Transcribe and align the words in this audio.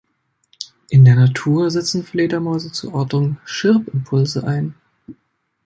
In 0.89 1.05
der 1.05 1.13
Natur 1.13 1.69
setzen 1.69 2.03
Fledermäuse 2.03 2.71
zur 2.71 2.95
Ortung 2.95 3.37
Chirp-Impulse 3.45 4.43
ein. 4.47 4.73